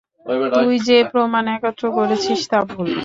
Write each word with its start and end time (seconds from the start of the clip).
তুই 0.55 0.75
যে 0.87 0.97
প্রমাণ 1.11 1.45
একত্র 1.55 1.85
করেছিস 1.97 2.39
তা 2.51 2.59
ভুল! 2.69 2.89